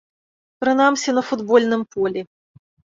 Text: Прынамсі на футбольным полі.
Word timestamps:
Прынамсі 0.65 1.09
на 1.19 1.25
футбольным 1.29 1.81
полі. 1.95 2.29